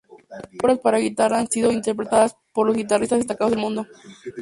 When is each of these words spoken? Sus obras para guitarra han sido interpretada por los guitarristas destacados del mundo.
Sus 0.49 0.59
obras 0.63 0.79
para 0.79 0.97
guitarra 0.97 1.37
han 1.37 1.47
sido 1.47 1.71
interpretada 1.71 2.35
por 2.53 2.65
los 2.65 2.75
guitarristas 2.75 3.19
destacados 3.19 3.51
del 3.51 3.59
mundo. 3.61 3.85